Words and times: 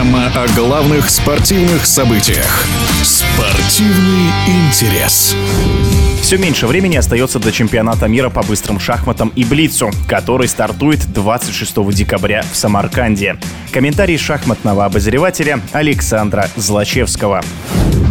о 0.00 0.46
главных 0.56 1.10
спортивных 1.10 1.84
событиях. 1.84 2.64
Спортивный 3.02 4.30
интерес. 4.46 5.36
Все 6.22 6.38
меньше 6.38 6.66
времени 6.66 6.96
остается 6.96 7.38
до 7.38 7.52
чемпионата 7.52 8.08
мира 8.08 8.30
по 8.30 8.42
быстрым 8.42 8.80
шахматам 8.80 9.30
и 9.36 9.44
блицу, 9.44 9.90
который 10.08 10.48
стартует 10.48 11.00
26 11.12 11.92
декабря 11.92 12.42
в 12.50 12.56
Самарканде. 12.56 13.36
Комментарий 13.72 14.16
шахматного 14.16 14.86
обозревателя 14.86 15.60
Александра 15.72 16.48
Злачевского. 16.56 17.42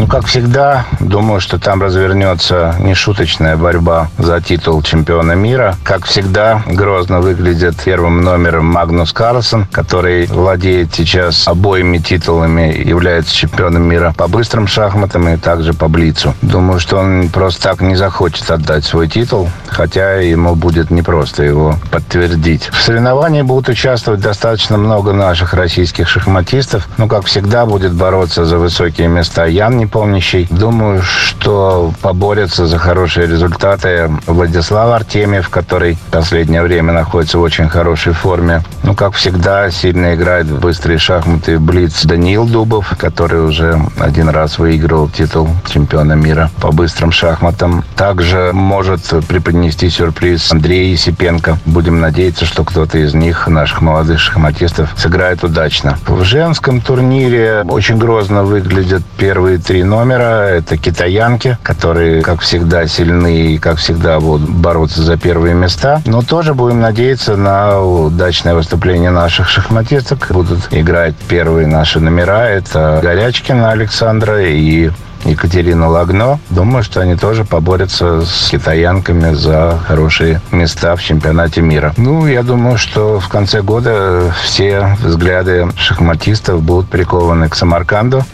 Ну, 0.00 0.06
как 0.06 0.24
всегда, 0.24 0.86
думаю, 0.98 1.42
что 1.42 1.58
там 1.58 1.82
развернется 1.82 2.74
нешуточная 2.78 3.58
борьба 3.58 4.08
за 4.16 4.40
титул 4.40 4.80
чемпиона 4.80 5.32
мира. 5.32 5.76
Как 5.84 6.06
всегда, 6.06 6.62
грозно 6.66 7.20
выглядит 7.20 7.76
первым 7.84 8.22
номером 8.22 8.64
Магнус 8.64 9.12
Карлсон, 9.12 9.66
который 9.66 10.24
владеет 10.24 10.94
сейчас 10.94 11.46
обоими 11.46 11.98
титулами, 11.98 12.82
является 12.82 13.34
чемпионом 13.34 13.82
мира 13.82 14.14
по 14.16 14.26
быстрым 14.26 14.66
шахматам 14.66 15.28
и 15.28 15.36
также 15.36 15.74
по 15.74 15.86
блицу. 15.86 16.34
Думаю, 16.40 16.80
что 16.80 16.96
он 16.96 17.28
просто 17.28 17.64
так 17.64 17.82
не 17.82 17.94
захочет 17.94 18.50
отдать 18.50 18.86
свой 18.86 19.06
титул, 19.06 19.50
хотя 19.66 20.14
ему 20.14 20.54
будет 20.54 20.90
непросто 20.90 21.42
его 21.42 21.76
подтвердить. 21.90 22.70
В 22.72 22.80
соревновании 22.80 23.42
будут 23.42 23.68
участвовать 23.68 24.22
достаточно 24.22 24.78
много 24.78 25.12
наших 25.12 25.52
российских 25.52 26.08
шахматистов. 26.08 26.88
Ну, 26.96 27.06
как 27.06 27.26
всегда, 27.26 27.66
будет 27.66 27.92
бороться 27.92 28.46
за 28.46 28.56
высокие 28.56 29.06
места 29.06 29.44
Ян 29.44 29.89
непомнящий. 29.90 30.46
Думаю, 30.50 31.02
что 31.02 31.92
поборется 32.00 32.66
за 32.66 32.78
хорошие 32.78 33.26
результаты 33.26 34.10
Владислав 34.26 34.92
Артемьев, 34.92 35.48
который 35.48 35.94
в 35.94 36.12
последнее 36.12 36.62
время 36.62 36.92
находится 36.92 37.38
в 37.38 37.42
очень 37.42 37.68
хорошей 37.68 38.12
форме. 38.12 38.62
Ну, 38.84 38.94
как 38.94 39.14
всегда, 39.14 39.70
сильно 39.70 40.14
играет 40.14 40.46
в 40.46 40.60
быстрые 40.60 40.98
шахматы 40.98 41.58
Блиц 41.58 42.04
Даниил 42.04 42.46
Дубов, 42.46 42.94
который 42.98 43.44
уже 43.44 43.80
один 43.98 44.28
раз 44.28 44.58
выиграл 44.58 45.08
титул 45.08 45.48
чемпиона 45.68 46.12
мира 46.12 46.50
по 46.60 46.70
быстрым 46.70 47.10
шахматам. 47.10 47.84
Также 47.96 48.50
может 48.52 49.02
преподнести 49.26 49.90
сюрприз 49.90 50.52
Андрей 50.52 50.92
Есипенко. 50.92 51.58
Будем 51.66 52.00
надеяться, 52.00 52.44
что 52.44 52.62
кто-то 52.64 52.98
из 52.98 53.14
них, 53.14 53.48
наших 53.48 53.80
молодых 53.80 54.20
шахматистов, 54.20 54.94
сыграет 54.96 55.42
удачно. 55.42 55.98
В 56.06 56.22
женском 56.22 56.80
турнире 56.80 57.64
очень 57.68 57.98
грозно 57.98 58.44
выглядят 58.44 59.02
первые 59.16 59.58
три 59.70 59.84
номера. 59.84 60.48
Это 60.48 60.76
китаянки, 60.76 61.56
которые, 61.62 62.22
как 62.22 62.40
всегда, 62.40 62.88
сильны 62.88 63.52
и, 63.52 63.58
как 63.58 63.76
всегда, 63.76 64.18
будут 64.18 64.50
бороться 64.50 65.00
за 65.04 65.16
первые 65.16 65.54
места. 65.54 66.02
Но 66.06 66.22
тоже 66.22 66.54
будем 66.54 66.80
надеяться 66.80 67.36
на 67.36 67.80
удачное 67.80 68.56
выступление 68.56 69.10
наших 69.10 69.48
шахматисток. 69.48 70.26
Будут 70.30 70.58
играть 70.72 71.14
первые 71.28 71.68
наши 71.68 72.00
номера. 72.00 72.48
Это 72.48 72.98
Горячкина 73.00 73.70
Александра 73.70 74.42
и 74.42 74.90
Екатерина 75.24 75.88
Лагно. 75.88 76.40
Думаю, 76.50 76.82
что 76.82 77.00
они 77.00 77.14
тоже 77.14 77.44
поборются 77.44 78.22
с 78.26 78.48
китаянками 78.50 79.34
за 79.34 79.78
хорошие 79.86 80.40
места 80.50 80.96
в 80.96 81.02
чемпионате 81.02 81.60
мира. 81.60 81.94
Ну, 81.96 82.26
я 82.26 82.42
думаю, 82.42 82.76
что 82.76 83.20
в 83.20 83.28
конце 83.28 83.62
года 83.62 84.34
все 84.42 84.96
взгляды 85.00 85.68
шахматистов 85.76 86.60
будут 86.60 86.88
прикованы 86.88 87.48
к 87.48 87.54
Самарканду. 87.54 88.24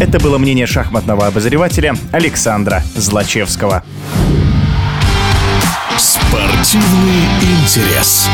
Это 0.00 0.18
было 0.18 0.38
мнение 0.38 0.66
шахматного 0.66 1.26
обозревателя 1.26 1.94
Александра 2.10 2.82
Злачевского. 2.96 3.84
Спортивный 5.98 7.26
интерес. 7.42 8.26